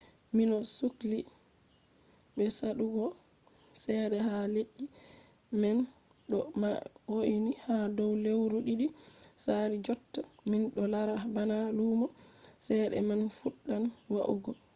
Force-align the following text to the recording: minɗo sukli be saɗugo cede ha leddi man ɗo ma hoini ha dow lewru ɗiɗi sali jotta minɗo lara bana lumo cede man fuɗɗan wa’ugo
minɗo 0.35 0.57
sukli 0.77 1.17
be 2.35 2.43
saɗugo 2.57 3.05
cede 3.81 4.17
ha 4.27 4.35
leddi 4.55 4.85
man 5.61 5.77
ɗo 6.29 6.39
ma 6.61 6.69
hoini 7.11 7.51
ha 7.65 7.75
dow 7.97 8.11
lewru 8.23 8.57
ɗiɗi 8.67 8.87
sali 9.43 9.75
jotta 9.85 10.21
minɗo 10.49 10.81
lara 10.93 11.15
bana 11.35 11.57
lumo 11.77 12.05
cede 12.65 12.97
man 13.09 13.21
fuɗɗan 13.39 13.83
wa’ugo 14.13 14.51